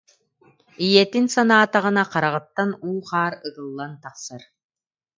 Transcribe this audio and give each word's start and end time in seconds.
Ийэтин 0.85 1.25
санаатаҕына 1.33 2.03
хараҕыттан 2.11 2.69
уу-хаар 2.87 3.33
ыгыллан 3.47 3.93
тахсар 4.03 4.41